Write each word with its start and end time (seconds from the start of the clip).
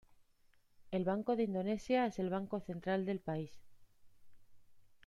El 0.89 1.03
Banco 1.05 1.35
de 1.35 1.43
Indonesia 1.43 2.07
es 2.07 2.17
el 2.17 2.31
banco 2.31 2.59
central 2.59 3.05
del 3.05 3.19
país. 3.19 3.51